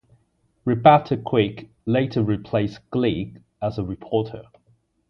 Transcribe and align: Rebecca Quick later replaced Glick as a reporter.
Rebecca 0.65 1.15
Quick 1.15 1.69
later 1.85 2.23
replaced 2.23 2.79
Glick 2.89 3.39
as 3.61 3.77
a 3.77 3.85
reporter. 3.85 4.45